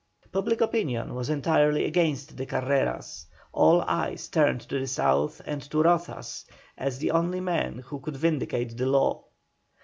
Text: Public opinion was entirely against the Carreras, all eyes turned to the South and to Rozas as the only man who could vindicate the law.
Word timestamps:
Public 0.31 0.61
opinion 0.61 1.13
was 1.13 1.29
entirely 1.29 1.85
against 1.85 2.35
the 2.35 2.47
Carreras, 2.47 3.27
all 3.53 3.83
eyes 3.83 4.27
turned 4.29 4.61
to 4.61 4.79
the 4.79 4.87
South 4.87 5.39
and 5.45 5.61
to 5.69 5.83
Rozas 5.83 6.43
as 6.75 6.97
the 6.97 7.11
only 7.11 7.39
man 7.39 7.77
who 7.85 7.99
could 7.99 8.17
vindicate 8.17 8.75
the 8.77 8.87
law. 8.87 9.25